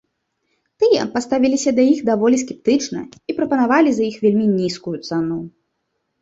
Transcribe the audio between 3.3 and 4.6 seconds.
прапанавалі за іх вельмі